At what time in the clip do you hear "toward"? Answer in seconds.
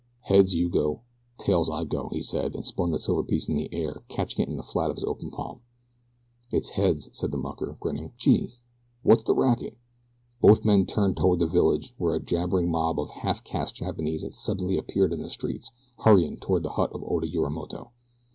11.17-11.37, 16.39-16.63